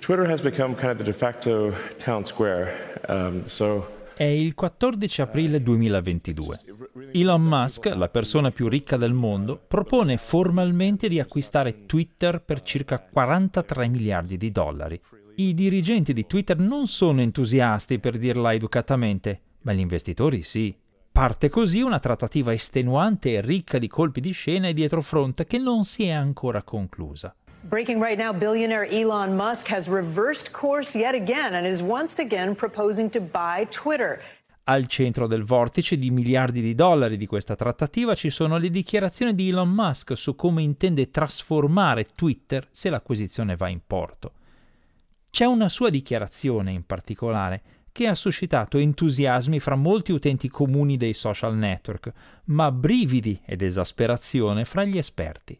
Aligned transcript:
Twitter 0.00 0.28
has 0.28 0.40
become 0.40 0.74
kind 0.74 0.92
of 0.92 0.98
the 0.98 1.04
de 1.04 1.12
facto 1.12 1.72
town 1.98 2.24
square. 2.24 2.72
Um, 3.08 3.46
so 3.46 3.94
è 4.16 4.24
il 4.24 4.54
14 4.54 5.20
aprile 5.20 5.62
2022. 5.62 6.60
Elon 7.12 7.42
Musk, 7.42 7.84
la 7.94 8.08
persona 8.08 8.50
più 8.50 8.66
ricca 8.66 8.96
del 8.96 9.12
mondo, 9.12 9.62
propone 9.68 10.16
formalmente 10.16 11.08
di 11.08 11.20
acquistare 11.20 11.84
Twitter 11.84 12.40
per 12.40 12.62
circa 12.62 12.98
43 12.98 13.88
miliardi 13.88 14.38
di 14.38 14.50
dollari. 14.50 14.98
I 15.34 15.52
dirigenti 15.52 16.14
di 16.14 16.26
Twitter 16.26 16.58
non 16.58 16.86
sono 16.86 17.20
entusiasti, 17.20 17.98
per 17.98 18.16
dirla 18.16 18.54
educatamente, 18.54 19.40
ma 19.60 19.74
gli 19.74 19.80
investitori 19.80 20.40
sì. 20.40 20.74
Parte 21.12 21.50
così 21.50 21.82
una 21.82 21.98
trattativa 21.98 22.54
estenuante 22.54 23.34
e 23.34 23.42
ricca 23.42 23.76
di 23.76 23.86
colpi 23.86 24.20
di 24.20 24.32
scena 24.32 24.68
e 24.68 24.72
dietrofront 24.72 25.44
che 25.44 25.58
non 25.58 25.84
si 25.84 26.04
è 26.04 26.12
ancora 26.12 26.62
conclusa. 26.62 27.36
Breaking 27.62 28.00
right 28.00 28.18
now, 28.18 28.32
billionaire 28.32 28.86
Elon 28.88 29.34
Musk 29.34 29.68
has 29.68 29.88
reversed 29.88 30.52
course 30.52 30.96
yet 30.96 31.14
again 31.14 31.54
and 31.54 31.66
is 31.66 31.80
once 31.82 32.20
again 32.20 32.54
proposing 32.54 33.10
to 33.10 33.20
buy 33.20 33.66
Twitter. 33.70 34.20
Al 34.64 34.86
centro 34.86 35.26
del 35.26 35.44
vortice 35.44 35.96
di 35.96 36.10
miliardi 36.10 36.60
di 36.60 36.74
dollari 36.74 37.16
di 37.16 37.26
questa 37.26 37.54
trattativa 37.54 38.14
ci 38.14 38.30
sono 38.30 38.58
le 38.58 38.68
dichiarazioni 38.68 39.34
di 39.34 39.48
Elon 39.48 39.70
Musk 39.70 40.16
su 40.16 40.34
come 40.34 40.62
intende 40.62 41.10
trasformare 41.10 42.06
Twitter 42.14 42.66
se 42.70 42.90
l'acquisizione 42.90 43.56
va 43.56 43.68
in 43.68 43.80
porto. 43.86 44.32
C'è 45.30 45.44
una 45.44 45.68
sua 45.68 45.90
dichiarazione 45.90 46.72
in 46.72 46.84
particolare 46.84 47.62
che 47.92 48.06
ha 48.06 48.14
suscitato 48.14 48.78
entusiasmi 48.78 49.58
fra 49.58 49.74
molti 49.74 50.12
utenti 50.12 50.48
comuni 50.48 50.96
dei 50.96 51.14
social 51.14 51.56
network, 51.56 52.12
ma 52.46 52.70
brividi 52.70 53.40
ed 53.44 53.62
esasperazione 53.62 54.64
fra 54.64 54.84
gli 54.84 54.98
esperti. 54.98 55.58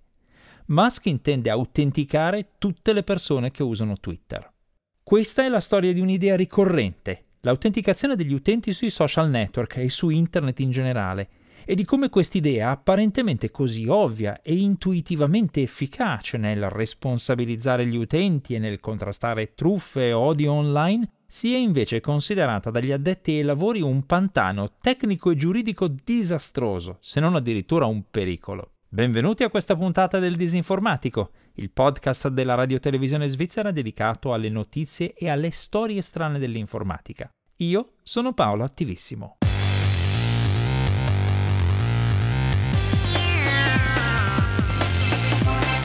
Musk 0.69 1.07
intende 1.07 1.49
autenticare 1.49 2.55
tutte 2.59 2.93
le 2.93 3.05
persone 3.05 3.53
che 3.53 3.63
usano 3.63 3.99
Twitter. 3.99 4.53
Questa 5.01 5.45
è 5.45 5.49
la 5.49 5.61
storia 5.61 5.93
di 5.93 6.01
un'idea 6.01 6.35
ricorrente, 6.35 7.27
l'autenticazione 7.43 8.17
degli 8.17 8.33
utenti 8.33 8.73
sui 8.73 8.91
social 8.91 9.31
network 9.31 9.77
e 9.77 9.89
su 9.89 10.09
internet 10.09 10.59
in 10.59 10.73
generale, 10.73 11.29
e 11.65 11.77
di 11.77 11.85
come 11.85 12.09
quest'idea 12.09 12.71
apparentemente 12.71 13.53
così 13.53 13.87
ovvia 13.87 14.43
e 14.43 14.57
intuitivamente 14.57 15.63
efficace 15.63 16.37
nel 16.37 16.69
responsabilizzare 16.69 17.87
gli 17.87 17.97
utenti 17.97 18.57
e 18.57 18.59
nel 18.59 18.81
contrastare 18.81 19.55
truffe 19.55 20.09
e 20.09 20.13
odio 20.13 20.51
online 20.51 21.11
sia 21.29 21.59
invece 21.59 22.01
considerata 22.01 22.71
dagli 22.71 22.91
addetti 22.91 23.33
ai 23.33 23.43
lavori 23.43 23.83
un 23.83 24.05
pantano 24.05 24.73
tecnico 24.81 25.31
e 25.31 25.37
giuridico 25.37 25.87
disastroso, 25.87 26.99
se 27.01 27.21
non 27.21 27.37
addirittura 27.37 27.87
un 27.87 28.03
pericolo. 28.11 28.73
Benvenuti 28.89 29.43
a 29.43 29.51
questa 29.51 29.75
puntata 29.75 30.21
del 30.21 30.37
Disinformatico, 30.37 31.33
il 31.55 31.73
podcast 31.73 32.29
della 32.29 32.55
radiotelevisione 32.55 33.27
svizzera 33.27 33.73
dedicato 33.73 34.33
alle 34.33 34.49
notizie 34.49 35.13
e 35.13 35.29
alle 35.29 35.51
storie 35.51 36.01
strane 36.03 36.39
dell'informatica. 36.39 37.29
Io 37.57 37.95
sono 38.03 38.33
Paolo 38.33 38.63
Attivissimo. 38.63 39.39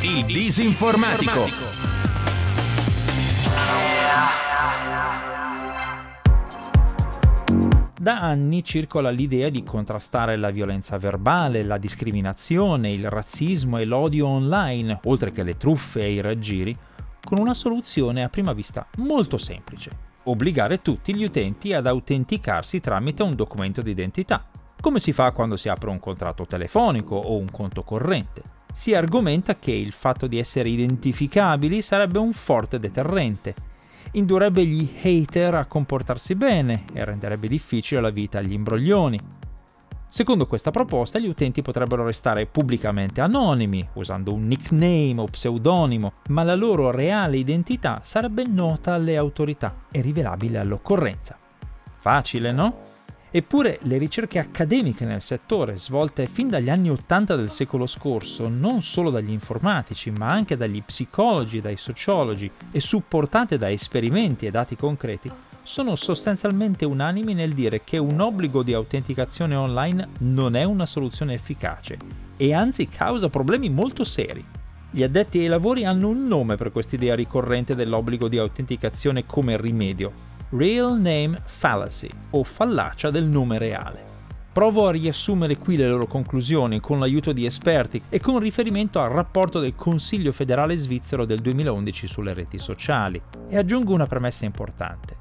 Il 0.03 0.25
Disinformatico. 0.25 1.80
Da 8.01 8.19
anni 8.19 8.63
circola 8.63 9.11
l'idea 9.11 9.49
di 9.49 9.61
contrastare 9.61 10.35
la 10.35 10.49
violenza 10.49 10.97
verbale, 10.97 11.61
la 11.61 11.77
discriminazione, 11.77 12.89
il 12.89 13.07
razzismo 13.07 13.77
e 13.77 13.85
l'odio 13.85 14.25
online, 14.25 15.01
oltre 15.03 15.31
che 15.31 15.43
le 15.43 15.55
truffe 15.55 16.01
e 16.01 16.13
i 16.13 16.19
raggiri, 16.19 16.75
con 17.23 17.37
una 17.37 17.53
soluzione 17.53 18.23
a 18.23 18.29
prima 18.29 18.53
vista 18.53 18.87
molto 18.97 19.37
semplice. 19.37 19.91
Obbligare 20.23 20.81
tutti 20.81 21.15
gli 21.15 21.23
utenti 21.23 21.73
ad 21.73 21.85
autenticarsi 21.85 22.79
tramite 22.79 23.21
un 23.21 23.35
documento 23.35 23.83
di 23.83 23.91
identità, 23.91 24.47
come 24.81 24.99
si 24.99 25.11
fa 25.13 25.29
quando 25.29 25.55
si 25.55 25.69
apre 25.69 25.91
un 25.91 25.99
contratto 25.99 26.47
telefonico 26.47 27.15
o 27.15 27.37
un 27.37 27.51
conto 27.51 27.83
corrente. 27.83 28.41
Si 28.73 28.95
argomenta 28.95 29.57
che 29.57 29.73
il 29.73 29.91
fatto 29.91 30.25
di 30.25 30.39
essere 30.39 30.69
identificabili 30.69 31.83
sarebbe 31.83 32.17
un 32.17 32.33
forte 32.33 32.79
deterrente 32.79 33.53
indurrebbe 34.13 34.65
gli 34.65 34.89
hater 35.01 35.55
a 35.55 35.65
comportarsi 35.65 36.35
bene 36.35 36.83
e 36.93 37.03
renderebbe 37.05 37.47
difficile 37.47 38.01
la 38.01 38.09
vita 38.09 38.39
agli 38.39 38.53
imbroglioni. 38.53 39.19
Secondo 40.07 40.45
questa 40.45 40.71
proposta, 40.71 41.19
gli 41.19 41.27
utenti 41.27 41.61
potrebbero 41.61 42.03
restare 42.03 42.45
pubblicamente 42.45 43.21
anonimi, 43.21 43.87
usando 43.93 44.33
un 44.33 44.45
nickname 44.45 45.21
o 45.21 45.25
pseudonimo, 45.25 46.11
ma 46.29 46.43
la 46.43 46.55
loro 46.55 46.91
reale 46.91 47.37
identità 47.37 48.01
sarebbe 48.03 48.43
nota 48.45 48.93
alle 48.93 49.15
autorità 49.15 49.85
e 49.89 50.01
rivelabile 50.01 50.59
all'occorrenza. 50.59 51.37
Facile, 51.97 52.51
no? 52.51 52.99
Eppure 53.33 53.79
le 53.83 53.97
ricerche 53.97 54.39
accademiche 54.39 55.05
nel 55.05 55.21
settore, 55.21 55.77
svolte 55.77 56.27
fin 56.27 56.49
dagli 56.49 56.69
anni 56.69 56.89
Ottanta 56.89 57.37
del 57.37 57.49
secolo 57.49 57.87
scorso, 57.87 58.49
non 58.49 58.81
solo 58.81 59.09
dagli 59.09 59.31
informatici, 59.31 60.11
ma 60.11 60.27
anche 60.27 60.57
dagli 60.57 60.83
psicologi 60.83 61.59
e 61.59 61.61
dai 61.61 61.77
sociologi, 61.77 62.51
e 62.71 62.81
supportate 62.81 63.57
da 63.57 63.71
esperimenti 63.71 64.45
e 64.45 64.51
dati 64.51 64.75
concreti, 64.75 65.31
sono 65.63 65.95
sostanzialmente 65.95 66.83
unanimi 66.83 67.33
nel 67.33 67.53
dire 67.53 67.85
che 67.85 67.97
un 67.97 68.19
obbligo 68.19 68.63
di 68.63 68.73
autenticazione 68.73 69.55
online 69.55 70.09
non 70.19 70.57
è 70.57 70.63
una 70.65 70.85
soluzione 70.85 71.33
efficace 71.33 71.97
e 72.35 72.53
anzi 72.53 72.89
causa 72.89 73.29
problemi 73.29 73.69
molto 73.69 74.03
seri. 74.03 74.43
Gli 74.89 75.03
addetti 75.03 75.39
ai 75.39 75.47
lavori 75.47 75.85
hanno 75.85 76.09
un 76.09 76.25
nome 76.25 76.57
per 76.57 76.73
quest'idea 76.73 77.15
ricorrente 77.15 77.75
dell'obbligo 77.75 78.27
di 78.27 78.37
autenticazione 78.37 79.25
come 79.25 79.55
rimedio, 79.55 80.11
Real 80.53 80.99
Name 80.99 81.41
Fallacy 81.45 82.09
o 82.31 82.43
fallacia 82.43 83.09
del 83.09 83.23
nome 83.23 83.57
reale. 83.57 84.03
Provo 84.51 84.85
a 84.85 84.91
riassumere 84.91 85.57
qui 85.57 85.77
le 85.77 85.87
loro 85.87 86.07
conclusioni 86.07 86.81
con 86.81 86.99
l'aiuto 86.99 87.31
di 87.31 87.45
esperti 87.45 88.01
e 88.09 88.19
con 88.19 88.37
riferimento 88.37 88.99
al 88.99 89.11
rapporto 89.11 89.61
del 89.61 89.75
Consiglio 89.75 90.33
federale 90.33 90.75
svizzero 90.75 91.23
del 91.23 91.39
2011 91.39 92.05
sulle 92.05 92.33
reti 92.33 92.59
sociali 92.59 93.21
e 93.47 93.57
aggiungo 93.57 93.93
una 93.93 94.07
premessa 94.07 94.43
importante. 94.43 95.19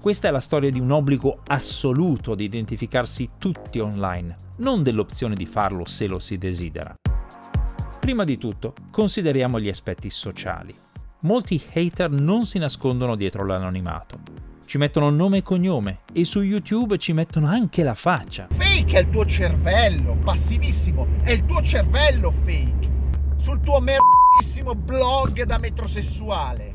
Questa 0.00 0.26
è 0.26 0.32
la 0.32 0.40
storia 0.40 0.72
di 0.72 0.80
un 0.80 0.90
obbligo 0.90 1.42
assoluto 1.46 2.34
di 2.34 2.42
identificarsi 2.42 3.30
tutti 3.38 3.78
online, 3.78 4.34
non 4.56 4.82
dell'opzione 4.82 5.36
di 5.36 5.46
farlo 5.46 5.84
se 5.84 6.08
lo 6.08 6.18
si 6.18 6.36
desidera. 6.36 6.92
Prima 8.00 8.24
di 8.24 8.38
tutto, 8.38 8.74
consideriamo 8.90 9.60
gli 9.60 9.68
aspetti 9.68 10.10
sociali. 10.10 10.74
Molti 11.20 11.62
hater 11.74 12.10
non 12.10 12.44
si 12.44 12.58
nascondono 12.58 13.14
dietro 13.14 13.46
l'anonimato 13.46 14.44
ci 14.66 14.78
mettono 14.78 15.10
nome 15.10 15.38
e 15.38 15.42
cognome 15.42 16.00
e 16.12 16.24
su 16.24 16.40
YouTube 16.40 16.98
ci 16.98 17.12
mettono 17.12 17.48
anche 17.48 17.82
la 17.82 17.94
faccia. 17.94 18.48
Fake 18.50 18.96
è 18.96 19.00
il 19.00 19.10
tuo 19.10 19.24
cervello, 19.26 20.16
passivissimo, 20.22 21.06
è 21.22 21.32
il 21.32 21.42
tuo 21.42 21.62
cervello 21.62 22.30
fake. 22.30 22.88
Sul 23.36 23.60
tuo 23.60 23.80
merdissimo 23.80 24.74
blog 24.74 25.42
da 25.42 25.58
metrosessuale. 25.58 26.73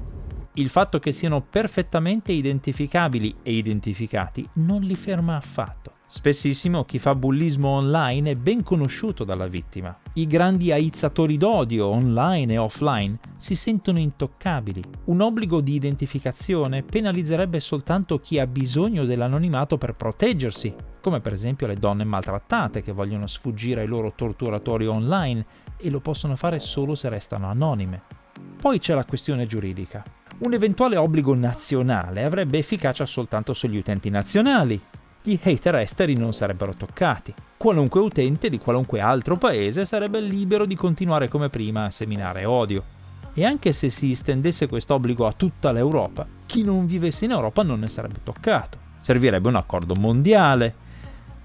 Il 0.53 0.69
fatto 0.69 0.97
che 0.99 1.11
siano 1.11 1.41
perfettamente 1.41 2.31
identificabili 2.31 3.35
e 3.43 3.53
identificati 3.53 4.45
non 4.53 4.81
li 4.81 4.95
ferma 4.95 5.35
affatto. 5.35 5.91
Spessissimo 6.07 6.85
chi 6.85 6.97
fa 6.97 7.13
bullismo 7.13 7.69
online 7.69 8.31
è 8.31 8.35
ben 8.35 8.63
conosciuto 8.63 9.23
dalla 9.23 9.45
vittima. 9.45 9.95
I 10.15 10.25
grandi 10.25 10.71
aizzatori 10.71 11.37
d'odio 11.37 11.85
online 11.85 12.53
e 12.53 12.57
offline 12.57 13.19
si 13.37 13.55
sentono 13.55 13.99
intoccabili. 13.99 14.81
Un 15.05 15.21
obbligo 15.21 15.61
di 15.61 15.75
identificazione 15.75 16.81
penalizzerebbe 16.81 17.59
soltanto 17.59 18.19
chi 18.19 18.39
ha 18.39 18.47
bisogno 18.47 19.05
dell'anonimato 19.05 19.77
per 19.77 19.93
proteggersi, 19.93 20.73
come 20.99 21.19
per 21.19 21.33
esempio 21.33 21.67
le 21.67 21.75
donne 21.75 22.05
maltrattate 22.05 22.81
che 22.81 22.91
vogliono 22.91 23.27
sfuggire 23.27 23.81
ai 23.81 23.87
loro 23.87 24.13
torturatori 24.15 24.87
online 24.87 25.43
e 25.77 25.91
lo 25.91 25.99
possono 25.99 26.35
fare 26.35 26.57
solo 26.57 26.95
se 26.95 27.07
restano 27.07 27.47
anonime. 27.47 28.01
Poi 28.59 28.79
c'è 28.79 28.95
la 28.95 29.05
questione 29.05 29.45
giuridica. 29.45 30.03
Un 30.39 30.53
eventuale 30.53 30.95
obbligo 30.95 31.35
nazionale 31.35 32.23
avrebbe 32.23 32.59
efficacia 32.59 33.05
soltanto 33.05 33.51
sugli 33.51 33.77
utenti 33.77 34.09
nazionali, 34.09 34.79
gli 35.21 35.37
hater 35.43 35.75
esteri 35.75 36.15
non 36.15 36.31
sarebbero 36.31 36.75
toccati. 36.75 37.33
Qualunque 37.57 37.99
utente 37.99 38.49
di 38.49 38.57
qualunque 38.57 39.01
altro 39.01 39.35
paese 39.35 39.83
sarebbe 39.83 40.21
libero 40.21 40.65
di 40.65 40.75
continuare 40.75 41.27
come 41.27 41.49
prima 41.49 41.85
a 41.85 41.91
seminare 41.91 42.45
odio. 42.45 42.83
E 43.33 43.43
anche 43.43 43.73
se 43.73 43.89
si 43.89 44.11
estendesse 44.11 44.67
quest'obbligo 44.67 45.27
a 45.27 45.33
tutta 45.33 45.73
l'Europa, 45.73 46.25
chi 46.45 46.63
non 46.63 46.85
vivesse 46.85 47.25
in 47.25 47.31
Europa 47.31 47.61
non 47.61 47.81
ne 47.81 47.87
sarebbe 47.87 48.21
toccato. 48.23 48.77
Servirebbe 49.01 49.49
un 49.49 49.55
accordo 49.55 49.93
mondiale. 49.95 50.73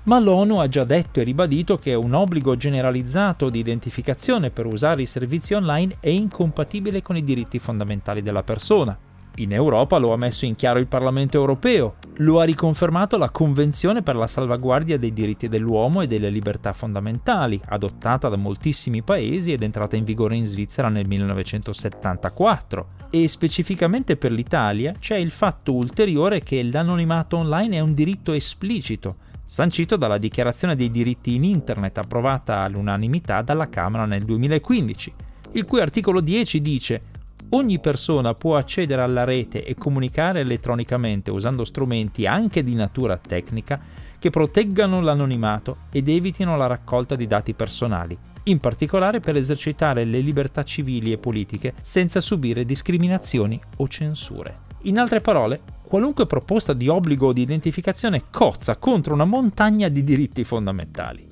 Ma 0.05 0.19
l'ONU 0.19 0.59
ha 0.59 0.69
già 0.69 0.85
detto 0.85 1.21
e 1.21 1.25
ribadito 1.25 1.79
che 1.79 1.95
un 1.95 2.12
obbligo 2.12 2.59
generalizzato 2.59 3.49
di 3.49 3.59
identificazione 3.59 4.51
per 4.51 4.67
usare 4.67 5.01
i 5.01 5.06
servizi 5.06 5.55
online 5.55 5.97
è 5.99 6.11
incompatibile 6.11 7.01
con 7.01 7.17
i 7.17 7.25
diritti 7.25 7.59
fondamentali 7.59 8.21
della 8.21 8.43
persona 8.43 8.95
In 9.37 9.53
Europa 9.53 9.97
lo 9.97 10.12
ha 10.12 10.17
messo 10.17 10.45
in 10.45 10.55
chiaro 10.55 10.79
il 10.79 10.87
Parlamento 10.87 11.39
europeo, 11.39 11.95
lo 12.19 12.39
ha 12.39 12.45
riconfermato 12.45 13.17
la 13.17 13.31
Convenzione 13.31 14.03
per 14.03 14.15
la 14.15 14.27
salvaguardia 14.27 14.99
dei 14.99 15.12
diritti 15.12 15.49
dell'uomo 15.49 16.03
e 16.03 16.07
delle 16.07 16.29
libertà 16.29 16.73
fondamentali, 16.75 17.61
adottata 17.71 18.29
da 18.29 18.37
moltissimi 18.37 19.03
paesi 19.03 19.53
ed 19.53 19.62
entrata 19.62 19.97
in 19.97 20.05
vigore 20.05 20.37
in 20.37 20.45
Svizzera 20.45 20.89
nel 20.89 21.09
1974. 21.09 22.87
E 23.11 23.27
specificamente 23.27 24.17
per 24.17 24.31
l'Italia 24.31 24.95
c'è 25.00 25.17
il 25.17 25.31
fatto 25.31 25.73
ulteriore 25.73 26.43
che 26.43 26.62
l'anonimato 26.62 27.39
online 27.39 27.77
è 27.77 27.81
un 27.81 27.95
diritto 27.95 28.33
esplicito, 28.33 29.17
sancito 29.55 29.95
dalla 29.95 30.19
Dichiarazione 30.19 30.75
dei 30.75 30.91
diritti 30.91 31.37
in 31.37 31.45
Internet 31.45 31.99
approvata 31.99 32.62
all'unanimità 32.62 33.41
dalla 33.41 33.69
Camera 33.69 34.05
nel 34.05 34.25
2015, 34.25 35.12
il 35.53 35.65
cui 35.65 35.81
articolo 35.81 36.21
10 36.21 36.61
dice 36.61 37.03
Ogni 37.51 37.79
persona 37.79 38.35
può 38.35 38.56
accedere 38.56 39.03
alla 39.03 39.23
rete 39.23 39.65
e 39.65 39.77
comunicare 39.77 40.41
elettronicamente 40.41 41.31
usando 41.31 41.62
strumenti 41.62 42.27
anche 42.27 42.65
di 42.65 42.75
natura 42.75 43.17
tecnica 43.17 43.81
che 44.19 44.31
proteggano 44.31 45.01
l'anonimato 45.01 45.77
ed 45.93 46.09
evitino 46.09 46.57
la 46.57 46.67
raccolta 46.67 47.15
di 47.15 47.29
dati 47.29 47.55
personali, 47.55 48.19
in 48.45 48.59
particolare 48.59 49.21
per 49.21 49.37
esercitare 49.37 50.05
le 50.05 50.19
libertà 50.19 50.65
civili 50.65 51.12
e 51.12 51.19
politiche 51.19 51.75
senza 51.81 52.21
subire 52.21 52.65
discriminazioni 52.65 53.61
o 53.77 53.87
censure. 53.87 54.62
In 54.87 54.99
altre 54.99 55.21
parole, 55.21 55.61
qualunque 55.94 56.26
proposta 56.26 56.73
di 56.73 56.88
obbligo 56.88 57.32
di 57.32 57.43
identificazione 57.43 58.25
cozza 58.29 58.75
contro 58.79 59.14
una 59.14 59.25
montagna 59.25 59.87
di 59.87 60.02
diritti 60.02 60.43
fondamentali. 60.43 61.25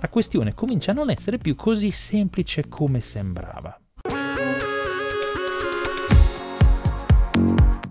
La 0.00 0.08
questione 0.08 0.54
comincia 0.54 0.90
a 0.90 0.94
non 0.94 1.08
essere 1.08 1.38
più 1.38 1.54
così 1.54 1.92
semplice 1.92 2.68
come 2.68 3.00
sembrava. 3.00 3.78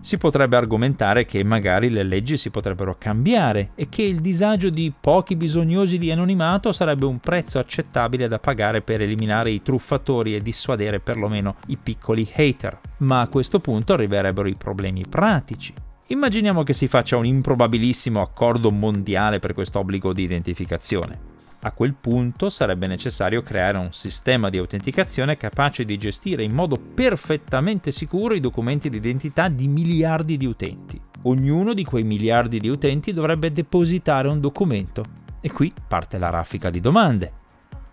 si 0.02 0.18
potrebbe 0.18 0.56
argomentare 0.56 1.26
che 1.26 1.44
magari 1.44 1.90
le 1.90 2.04
leggi 2.04 2.38
si 2.38 2.52
potrebbero 2.52 2.96
cambiare 2.96 3.72
e 3.74 3.90
che 3.90 4.04
il 4.04 4.22
disagio 4.22 4.70
di 4.70 4.94
pochi 5.02 5.36
bisognosi 5.36 5.98
di 5.98 6.12
anonimato 6.12 6.72
sarebbe 6.72 7.06
un 7.08 7.20
prezzo 7.20 7.58
accettabile 7.58 8.28
da 8.28 8.38
pagare 8.38 8.82
per 8.82 9.02
eliminare 9.02 9.50
i 9.50 9.64
truffatori 9.64 10.36
e 10.36 10.42
dissuadere 10.42 11.00
perlomeno 11.00 11.56
i 11.68 11.78
piccoli 11.82 12.30
hater. 12.36 12.80
Ma 12.98 13.22
a 13.22 13.28
questo 13.28 13.58
punto 13.58 13.94
arriverebbero 13.94 14.48
i 14.48 14.56
problemi 14.56 15.04
pratici. 15.10 15.74
Immaginiamo 16.08 16.62
che 16.62 16.74
si 16.74 16.88
faccia 16.88 17.18
un 17.18 17.26
improbabilissimo 17.26 18.22
accordo 18.22 18.70
mondiale 18.70 19.40
per 19.40 19.56
questo 19.56 19.80
obbligo 19.80 20.14
di 20.14 20.22
identificazione. 20.22 21.34
A 21.62 21.72
quel 21.72 21.96
punto 21.96 22.50
sarebbe 22.50 22.86
necessario 22.86 23.42
creare 23.42 23.80
un 23.80 23.92
sistema 23.92 24.52
di 24.52 24.60
autenticazione 24.60 25.36
capace 25.36 25.84
di 25.84 25.98
gestire 25.98 26.44
in 26.44 26.54
modo 26.54 26.78
perfettamente 26.78 27.90
sicuro 27.90 28.36
i 28.36 28.40
documenti 28.40 28.88
di 28.88 28.98
identità 28.98 29.48
di 29.48 29.68
miliardi 29.68 30.38
di 30.38 30.46
utenti. 30.46 31.02
Ognuno 31.24 31.74
di 31.74 31.84
quei 31.84 32.04
miliardi 32.04 32.60
di 32.60 32.70
utenti 32.70 33.12
dovrebbe 33.12 33.52
depositare 33.52 34.28
un 34.28 34.40
documento. 34.40 35.04
E 35.42 35.52
qui 35.52 35.74
parte 35.88 36.20
la 36.20 36.30
raffica 36.30 36.70
di 36.70 36.82
domande. 36.82 37.32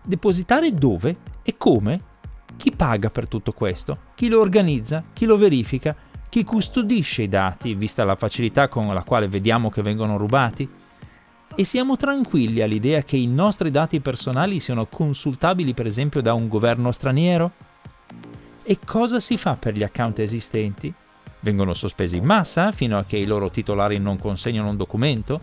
Depositare 0.03 0.71
dove 0.71 1.15
e 1.41 1.55
come? 1.57 1.99
Chi 2.57 2.69
paga 2.69 3.09
per 3.09 3.27
tutto 3.27 3.53
questo? 3.53 3.97
Chi 4.13 4.29
lo 4.29 4.39
organizza? 4.39 5.03
Chi 5.13 5.25
lo 5.25 5.35
verifica? 5.35 5.95
Chi 6.33 6.43
custodisce 6.43 7.21
i 7.21 7.29
dati, 7.29 7.75
vista 7.75 8.03
la 8.03 8.15
facilità 8.15 8.67
con 8.67 8.91
la 8.91 9.03
quale 9.03 9.27
vediamo 9.27 9.69
che 9.69 9.83
vengono 9.83 10.17
rubati? 10.17 10.67
e 11.53 11.63
siamo 11.63 11.95
tranquilli 11.95 12.63
all'idea 12.63 13.03
che 13.03 13.17
i 13.17 13.27
nostri 13.27 13.69
dati 13.69 13.99
personali 13.99 14.57
siano 14.57 14.87
consultabili 14.87 15.75
per 15.75 15.85
esempio 15.85 16.23
da 16.23 16.33
un 16.33 16.47
governo 16.47 16.91
straniero? 16.91 17.51
E 18.63 18.79
cosa 18.83 19.19
si 19.19 19.37
fa 19.37 19.53
per 19.53 19.75
gli 19.75 19.83
account 19.83 20.17
esistenti? 20.17 20.91
Vengono 21.41 21.75
sospesi 21.75 22.17
in 22.17 22.25
massa 22.25 22.71
fino 22.71 22.97
a 22.97 23.03
che 23.03 23.17
i 23.17 23.25
loro 23.25 23.51
titolari 23.51 23.99
non 23.99 24.17
consegnano 24.17 24.69
un 24.69 24.77
documento? 24.77 25.39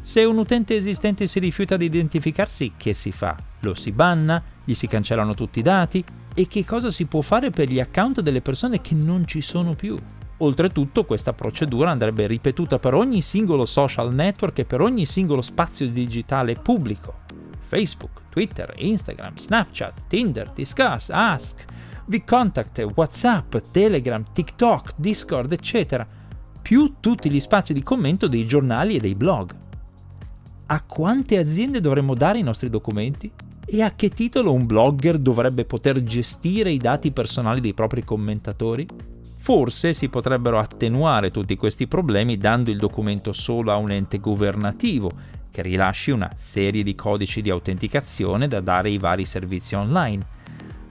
Se 0.00 0.24
un 0.24 0.38
utente 0.38 0.76
esistente 0.76 1.26
si 1.26 1.40
rifiuta 1.40 1.76
di 1.76 1.84
identificarsi, 1.84 2.72
che 2.74 2.94
si 2.94 3.12
fa? 3.12 3.36
Lo 3.66 3.74
si 3.74 3.90
banna? 3.90 4.40
Gli 4.64 4.74
si 4.74 4.86
cancellano 4.86 5.34
tutti 5.34 5.58
i 5.58 5.62
dati? 5.62 6.04
E 6.32 6.46
che 6.46 6.64
cosa 6.64 6.88
si 6.88 7.06
può 7.06 7.20
fare 7.20 7.50
per 7.50 7.68
gli 7.68 7.80
account 7.80 8.20
delle 8.20 8.40
persone 8.40 8.80
che 8.80 8.94
non 8.94 9.26
ci 9.26 9.40
sono 9.40 9.74
più? 9.74 9.96
Oltretutto 10.38 11.04
questa 11.04 11.32
procedura 11.32 11.90
andrebbe 11.90 12.28
ripetuta 12.28 12.78
per 12.78 12.94
ogni 12.94 13.22
singolo 13.22 13.64
social 13.64 14.14
network 14.14 14.60
e 14.60 14.64
per 14.64 14.80
ogni 14.82 15.04
singolo 15.04 15.42
spazio 15.42 15.88
digitale 15.88 16.54
pubblico. 16.54 17.24
Facebook, 17.66 18.22
Twitter, 18.30 18.72
Instagram, 18.76 19.36
Snapchat, 19.36 20.02
Tinder, 20.06 20.52
Discuss, 20.52 21.08
Ask, 21.10 21.64
VContact, 22.06 22.86
WhatsApp, 22.94 23.56
Telegram, 23.72 24.22
TikTok, 24.32 24.92
Discord, 24.96 25.50
eccetera, 25.50 26.06
più 26.62 26.96
tutti 27.00 27.28
gli 27.28 27.40
spazi 27.40 27.72
di 27.72 27.82
commento 27.82 28.28
dei 28.28 28.46
giornali 28.46 28.94
e 28.94 29.00
dei 29.00 29.16
blog. 29.16 29.50
A 30.66 30.82
quante 30.82 31.38
aziende 31.38 31.80
dovremmo 31.80 32.14
dare 32.14 32.38
i 32.38 32.42
nostri 32.42 32.68
documenti? 32.70 33.32
E 33.68 33.82
a 33.82 33.96
che 33.96 34.10
titolo 34.10 34.52
un 34.52 34.64
blogger 34.64 35.18
dovrebbe 35.18 35.64
poter 35.64 36.00
gestire 36.04 36.70
i 36.70 36.76
dati 36.76 37.10
personali 37.10 37.60
dei 37.60 37.74
propri 37.74 38.04
commentatori? 38.04 38.86
Forse 39.38 39.92
si 39.92 40.08
potrebbero 40.08 40.60
attenuare 40.60 41.32
tutti 41.32 41.56
questi 41.56 41.88
problemi 41.88 42.38
dando 42.38 42.70
il 42.70 42.76
documento 42.76 43.32
solo 43.32 43.72
a 43.72 43.76
un 43.76 43.90
ente 43.90 44.20
governativo 44.20 45.10
che 45.50 45.62
rilasci 45.62 46.12
una 46.12 46.30
serie 46.36 46.84
di 46.84 46.94
codici 46.94 47.42
di 47.42 47.50
autenticazione 47.50 48.46
da 48.46 48.60
dare 48.60 48.88
ai 48.88 48.98
vari 48.98 49.24
servizi 49.24 49.74
online. 49.74 50.24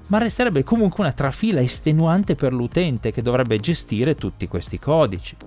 Ma 0.07 0.17
resterebbe 0.17 0.63
comunque 0.63 1.03
una 1.03 1.13
trafila 1.13 1.61
estenuante 1.61 2.35
per 2.35 2.51
l'utente 2.51 3.13
che 3.13 3.21
dovrebbe 3.21 3.57
gestire 3.57 4.15
tutti 4.15 4.49
questi 4.49 4.79
codici. 4.79 5.37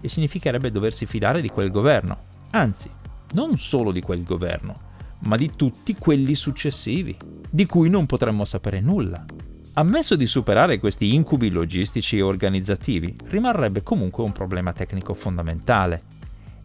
E 0.00 0.08
significherebbe 0.08 0.72
doversi 0.72 1.06
fidare 1.06 1.40
di 1.40 1.50
quel 1.50 1.70
governo. 1.70 2.16
Anzi, 2.50 2.90
non 3.34 3.58
solo 3.58 3.92
di 3.92 4.00
quel 4.00 4.24
governo, 4.24 4.74
ma 5.20 5.36
di 5.36 5.52
tutti 5.56 5.94
quelli 5.94 6.34
successivi, 6.34 7.16
di 7.48 7.66
cui 7.66 7.88
non 7.88 8.06
potremmo 8.06 8.44
sapere 8.44 8.80
nulla. 8.80 9.24
Ammesso 9.76 10.14
di 10.14 10.26
superare 10.26 10.78
questi 10.78 11.14
incubi 11.14 11.50
logistici 11.50 12.18
e 12.18 12.22
organizzativi, 12.22 13.16
rimarrebbe 13.26 13.82
comunque 13.82 14.22
un 14.22 14.30
problema 14.30 14.72
tecnico 14.72 15.14
fondamentale. 15.14 16.02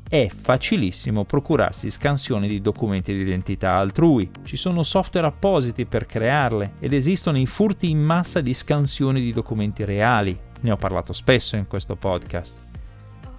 È 0.07 0.27
facilissimo 0.27 1.23
procurarsi 1.23 1.89
scansioni 1.89 2.47
di 2.47 2.61
documenti 2.61 3.13
di 3.13 3.21
identità 3.21 3.73
altrui, 3.73 4.29
ci 4.43 4.57
sono 4.57 4.83
software 4.83 5.27
appositi 5.27 5.85
per 5.85 6.05
crearle 6.05 6.73
ed 6.79 6.93
esistono 6.93 7.39
i 7.39 7.45
furti 7.45 7.89
in 7.89 7.99
massa 7.99 8.41
di 8.41 8.53
scansioni 8.53 9.21
di 9.21 9.33
documenti 9.33 9.85
reali, 9.85 10.37
ne 10.61 10.71
ho 10.71 10.77
parlato 10.77 11.13
spesso 11.13 11.55
in 11.55 11.67
questo 11.67 11.95
podcast. 11.95 12.68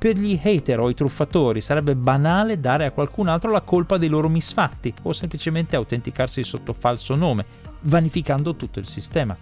Per 0.01 0.17
gli 0.17 0.41
hater 0.43 0.81
o 0.81 0.89
i 0.89 0.95
truffatori 0.95 1.61
sarebbe 1.61 1.95
banale 1.95 2.59
dare 2.59 2.87
a 2.87 2.91
qualcun 2.91 3.29
altro 3.29 3.51
la 3.51 3.61
colpa 3.61 3.99
dei 3.99 4.09
loro 4.09 4.31
misfatti 4.31 4.95
o 5.03 5.13
semplicemente 5.13 5.77
autenticarsi 5.77 6.43
sotto 6.43 6.73
falso 6.73 7.15
nome, 7.15 7.45
vanificando 7.81 8.57
tutto 8.57 8.79
il 8.79 8.87
sistema. 8.87 9.37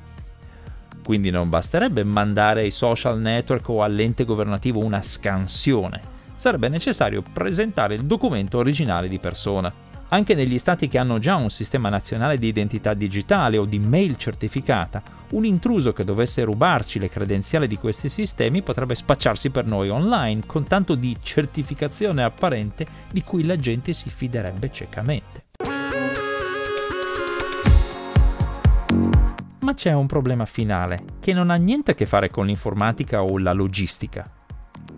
Quindi 1.04 1.30
non 1.30 1.48
basterebbe 1.48 2.02
mandare 2.02 2.62
ai 2.62 2.72
social 2.72 3.20
network 3.20 3.68
o 3.68 3.84
all'ente 3.84 4.24
governativo 4.24 4.84
una 4.84 5.00
scansione, 5.00 6.02
sarebbe 6.34 6.68
necessario 6.68 7.22
presentare 7.32 7.94
il 7.94 8.04
documento 8.04 8.58
originale 8.58 9.06
di 9.06 9.18
persona. 9.20 9.72
Anche 10.10 10.34
negli 10.34 10.58
stati 10.58 10.88
che 10.88 10.96
hanno 10.96 11.18
già 11.18 11.36
un 11.36 11.50
sistema 11.50 11.90
nazionale 11.90 12.38
di 12.38 12.46
identità 12.46 12.94
digitale 12.94 13.58
o 13.58 13.66
di 13.66 13.78
mail 13.78 14.16
certificata, 14.16 15.02
un 15.30 15.44
intruso 15.44 15.92
che 15.92 16.02
dovesse 16.02 16.44
rubarci 16.44 16.98
le 16.98 17.10
credenziali 17.10 17.68
di 17.68 17.76
questi 17.76 18.08
sistemi 18.08 18.62
potrebbe 18.62 18.94
spacciarsi 18.94 19.50
per 19.50 19.66
noi 19.66 19.90
online 19.90 20.42
con 20.46 20.66
tanto 20.66 20.94
di 20.94 21.14
certificazione 21.20 22.24
apparente 22.24 22.86
di 23.10 23.22
cui 23.22 23.44
la 23.44 23.58
gente 23.58 23.92
si 23.92 24.08
fiderebbe 24.08 24.70
ciecamente. 24.72 25.44
Ma 29.58 29.74
c'è 29.74 29.92
un 29.92 30.06
problema 30.06 30.46
finale, 30.46 31.00
che 31.20 31.34
non 31.34 31.50
ha 31.50 31.56
niente 31.56 31.90
a 31.90 31.94
che 31.94 32.06
fare 32.06 32.30
con 32.30 32.46
l'informatica 32.46 33.22
o 33.22 33.36
la 33.36 33.52
logistica. 33.52 34.37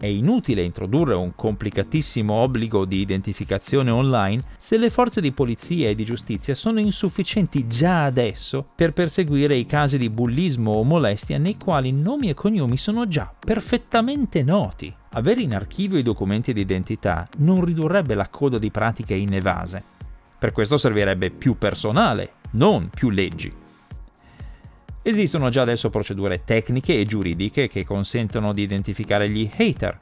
È 0.00 0.06
inutile 0.06 0.62
introdurre 0.62 1.12
un 1.12 1.34
complicatissimo 1.34 2.32
obbligo 2.32 2.86
di 2.86 3.00
identificazione 3.00 3.90
online 3.90 4.44
se 4.56 4.78
le 4.78 4.88
forze 4.88 5.20
di 5.20 5.30
polizia 5.30 5.90
e 5.90 5.94
di 5.94 6.06
giustizia 6.06 6.54
sono 6.54 6.80
insufficienti 6.80 7.66
già 7.66 8.04
adesso 8.04 8.64
per 8.74 8.94
perseguire 8.94 9.56
i 9.56 9.66
casi 9.66 9.98
di 9.98 10.08
bullismo 10.08 10.72
o 10.72 10.84
molestia 10.84 11.36
nei 11.36 11.58
quali 11.58 11.92
nomi 11.92 12.30
e 12.30 12.34
cognomi 12.34 12.78
sono 12.78 13.08
già 13.08 13.30
perfettamente 13.38 14.42
noti. 14.42 14.90
Avere 15.10 15.42
in 15.42 15.54
archivio 15.54 15.98
i 15.98 16.02
documenti 16.02 16.54
di 16.54 16.62
identità 16.62 17.28
non 17.40 17.62
ridurrebbe 17.62 18.14
la 18.14 18.26
coda 18.26 18.56
di 18.56 18.70
pratiche 18.70 19.12
inevase. 19.12 19.84
Per 20.38 20.52
questo 20.52 20.78
servirebbe 20.78 21.28
più 21.28 21.58
personale, 21.58 22.32
non 22.52 22.88
più 22.88 23.10
leggi. 23.10 23.59
Esistono 25.02 25.48
già 25.48 25.62
adesso 25.62 25.88
procedure 25.88 26.44
tecniche 26.44 26.98
e 26.98 27.06
giuridiche 27.06 27.68
che 27.68 27.84
consentono 27.84 28.52
di 28.52 28.62
identificare 28.62 29.30
gli 29.30 29.48
hater, 29.56 29.98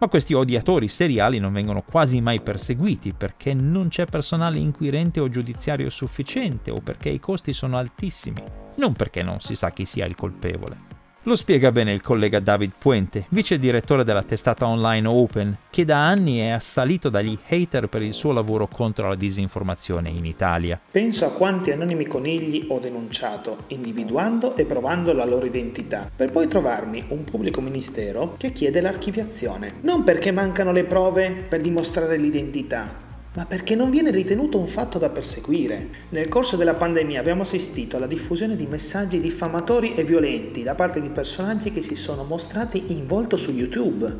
ma 0.00 0.08
questi 0.08 0.34
odiatori 0.34 0.86
seriali 0.88 1.38
non 1.38 1.52
vengono 1.52 1.82
quasi 1.82 2.20
mai 2.20 2.42
perseguiti 2.42 3.14
perché 3.14 3.54
non 3.54 3.88
c'è 3.88 4.04
personale 4.04 4.58
inquirente 4.58 5.18
o 5.18 5.28
giudiziario 5.28 5.88
sufficiente 5.88 6.70
o 6.70 6.80
perché 6.82 7.08
i 7.08 7.20
costi 7.20 7.54
sono 7.54 7.78
altissimi, 7.78 8.42
non 8.76 8.92
perché 8.92 9.22
non 9.22 9.40
si 9.40 9.54
sa 9.54 9.70
chi 9.70 9.86
sia 9.86 10.04
il 10.04 10.14
colpevole. 10.14 10.93
Lo 11.26 11.36
spiega 11.36 11.72
bene 11.72 11.92
il 11.92 12.02
collega 12.02 12.38
David 12.38 12.72
Puente, 12.76 13.24
vice 13.30 13.56
direttore 13.56 14.04
della 14.04 14.22
testata 14.22 14.66
online 14.66 15.08
Open, 15.08 15.56
che 15.70 15.86
da 15.86 16.06
anni 16.06 16.36
è 16.36 16.50
assalito 16.50 17.08
dagli 17.08 17.38
hater 17.48 17.86
per 17.86 18.02
il 18.02 18.12
suo 18.12 18.32
lavoro 18.32 18.66
contro 18.66 19.08
la 19.08 19.14
disinformazione 19.14 20.10
in 20.10 20.26
Italia. 20.26 20.78
Penso 20.90 21.24
a 21.24 21.30
quanti 21.30 21.70
anonimi 21.70 22.06
conigli 22.06 22.66
ho 22.68 22.78
denunciato, 22.78 23.60
individuando 23.68 24.54
e 24.54 24.66
provando 24.66 25.14
la 25.14 25.24
loro 25.24 25.46
identità, 25.46 26.10
per 26.14 26.30
poi 26.30 26.46
trovarmi 26.46 27.02
un 27.08 27.24
pubblico 27.24 27.62
ministero 27.62 28.34
che 28.36 28.52
chiede 28.52 28.82
l'archiviazione. 28.82 29.76
Non 29.80 30.04
perché 30.04 30.30
mancano 30.30 30.72
le 30.72 30.84
prove 30.84 31.46
per 31.48 31.62
dimostrare 31.62 32.18
l'identità, 32.18 33.04
ma 33.34 33.46
perché 33.46 33.74
non 33.74 33.90
viene 33.90 34.10
ritenuto 34.10 34.58
un 34.58 34.66
fatto 34.66 34.98
da 34.98 35.10
perseguire. 35.10 35.88
Nel 36.10 36.28
corso 36.28 36.56
della 36.56 36.74
pandemia 36.74 37.18
abbiamo 37.18 37.42
assistito 37.42 37.96
alla 37.96 38.06
diffusione 38.06 38.54
di 38.54 38.66
messaggi 38.66 39.20
diffamatori 39.20 39.94
e 39.94 40.04
violenti 40.04 40.62
da 40.62 40.74
parte 40.74 41.00
di 41.00 41.08
personaggi 41.08 41.72
che 41.72 41.82
si 41.82 41.96
sono 41.96 42.22
mostrati 42.22 42.84
in 42.92 43.06
volto 43.06 43.36
su 43.36 43.50
YouTube, 43.50 44.12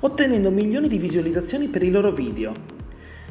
ottenendo 0.00 0.50
milioni 0.50 0.88
di 0.88 0.98
visualizzazioni 0.98 1.68
per 1.68 1.82
i 1.82 1.90
loro 1.90 2.12
video. 2.12 2.82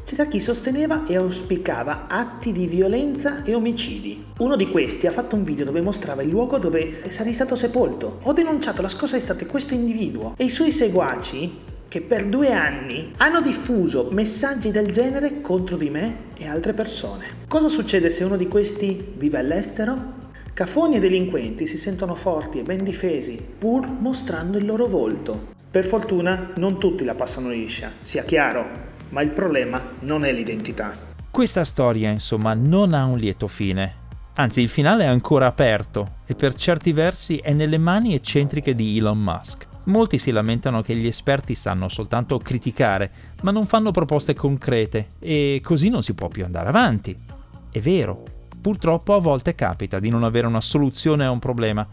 C'era 0.06 0.26
chi 0.26 0.40
sosteneva 0.40 1.06
e 1.08 1.16
auspicava 1.16 2.08
atti 2.08 2.52
di 2.52 2.68
violenza 2.68 3.44
e 3.44 3.56
omicidi. 3.56 4.24
Uno 4.40 4.56
di 4.56 4.70
questi 4.70 5.08
ha 5.08 5.12
fatto 5.12 5.36
un 5.36 5.44
video 5.44 5.66
dove 5.66 5.82
mostrava 5.82 6.22
il 6.22 6.30
luogo 6.30 6.60
dove 6.60 7.10
sarei 7.10 7.34
stato 7.34 7.56
sepolto. 7.56 8.20
Ho 8.24 8.34
denunciato 8.34 8.82
la 8.82 8.90
scorsa 8.90 9.16
estate 9.16 9.46
questo 9.46 9.74
individuo 9.74 10.36
e 10.38 10.44
i 10.44 10.50
suoi 10.50 10.72
seguaci 10.72 11.72
che 11.94 12.02
per 12.02 12.26
due 12.26 12.52
anni 12.52 13.14
hanno 13.18 13.40
diffuso 13.40 14.10
messaggi 14.10 14.72
del 14.72 14.92
genere 14.92 15.42
contro 15.42 15.78
di 15.78 15.92
me 15.92 16.30
e 16.36 16.48
altre 16.48 16.74
persone. 16.74 17.28
Cosa 17.48 17.70
succede 17.70 18.10
se 18.10 18.24
uno 18.24 18.36
di 18.36 18.48
questi 18.48 19.14
vive 19.16 19.38
all'estero? 19.38 20.16
Cafoni 20.56 20.96
e 20.96 21.00
delinquenti 21.00 21.68
si 21.68 21.78
sentono 21.78 22.16
forti 22.16 22.58
e 22.58 22.64
ben 22.64 22.84
difesi, 22.84 23.40
pur 23.60 23.88
mostrando 23.88 24.58
il 24.58 24.66
loro 24.66 24.88
volto. 24.88 25.50
Per 25.70 25.86
fortuna 25.86 26.54
non 26.56 26.80
tutti 26.80 27.04
la 27.04 27.14
passano 27.14 27.50
liscia, 27.50 27.92
sia 28.00 28.24
chiaro, 28.24 28.68
ma 29.10 29.22
il 29.22 29.30
problema 29.30 29.92
non 30.02 30.26
è 30.26 30.34
l'identità. 30.34 30.96
Questa 31.30 31.64
storia, 31.64 32.10
insomma, 32.10 32.56
non 32.56 32.96
ha 32.96 33.06
un 33.06 33.20
lieto 33.20 33.48
fine. 33.48 33.98
Anzi, 34.38 34.62
il 34.62 34.70
finale 34.70 35.04
è 35.04 35.08
ancora 35.08 35.46
aperto 35.46 36.14
e 36.26 36.34
per 36.34 36.56
certi 36.56 36.92
versi 36.92 37.38
è 37.38 37.54
nelle 37.54 37.78
mani 37.78 38.16
eccentriche 38.16 38.74
di 38.74 38.98
Elon 38.98 39.20
Musk. 39.20 39.68
Molti 39.86 40.18
si 40.18 40.32
lamentano 40.32 40.82
che 40.82 40.96
gli 40.96 41.08
esperti 41.08 41.56
sanno 41.56 41.90
soltanto 41.90 42.38
criticare, 42.38 43.12
ma 43.42 43.52
non 43.52 43.66
fanno 43.66 43.92
proposte 43.92 44.34
concrete 44.34 45.08
e 45.20 45.60
così 45.62 45.90
non 45.90 46.04
si 46.04 46.14
può 46.14 46.30
più 46.30 46.46
andare 46.46 46.70
avanti. 46.70 47.16
È 47.70 47.80
vero, 47.80 48.24
purtroppo 48.62 49.14
a 49.14 49.20
volte 49.20 49.56
capita 49.56 50.00
di 50.00 50.10
non 50.10 50.24
avere 50.24 50.48
una 50.48 50.62
soluzione 50.62 51.26
a 51.26 51.32
un 51.32 51.40
problema, 51.40 51.86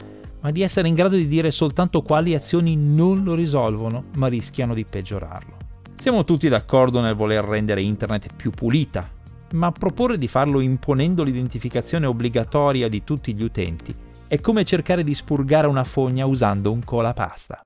ma 0.42 0.50
di 0.52 0.62
essere 0.62 0.86
in 0.86 0.94
grado 0.94 1.16
di 1.16 1.26
dire 1.26 1.50
soltanto 1.50 2.02
quali 2.02 2.34
azioni 2.34 2.76
non 2.76 3.24
lo 3.24 3.34
risolvono, 3.34 4.04
ma 4.14 4.28
rischiano 4.28 4.72
di 4.72 4.84
peggiorarlo. 4.84 5.56
Siamo 5.96 6.24
tutti 6.24 6.48
d'accordo 6.48 7.00
nel 7.00 7.16
voler 7.16 7.44
rendere 7.44 7.82
Internet 7.82 8.36
più 8.36 8.52
pulita, 8.52 9.10
ma 9.52 9.72
proporre 9.72 10.16
di 10.16 10.28
farlo 10.28 10.60
imponendo 10.60 11.24
l'identificazione 11.24 12.06
obbligatoria 12.06 12.88
di 12.88 13.02
tutti 13.02 13.34
gli 13.34 13.42
utenti 13.42 13.94
è 14.30 14.40
come 14.40 14.64
cercare 14.64 15.02
di 15.02 15.12
spurgare 15.12 15.66
una 15.66 15.82
fogna 15.82 16.24
usando 16.24 16.70
un 16.70 16.84
colapasta. 16.84 17.62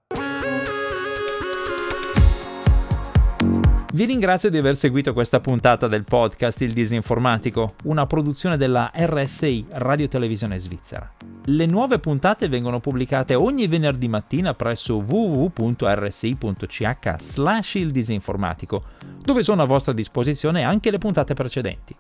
Vi 3.95 4.07
ringrazio 4.07 4.51
di 4.51 4.59
aver 4.59 4.75
seguito 4.75 5.13
questa 5.13 5.39
puntata 5.39 5.87
del 5.87 6.03
podcast 6.03 6.61
Il 6.63 6.73
Disinformatico, 6.73 7.75
una 7.85 8.07
produzione 8.07 8.57
della 8.57 8.91
RSI 8.93 9.67
Radio 9.69 10.09
Televisione 10.09 10.59
Svizzera. 10.59 11.13
Le 11.45 11.67
nuove 11.67 12.01
puntate 12.01 12.49
vengono 12.49 12.81
pubblicate 12.81 13.37
ogni 13.37 13.69
venerdì 13.69 14.09
mattina 14.09 14.53
presso 14.53 14.97
www.rsi.ch 14.97 17.15
slash 17.19 17.75
il 17.75 17.93
disinformatico, 17.93 18.83
dove 19.23 19.45
sono 19.45 19.63
a 19.63 19.67
vostra 19.67 19.93
disposizione 19.93 20.65
anche 20.65 20.91
le 20.91 20.99
puntate 20.99 21.35
precedenti. 21.35 21.95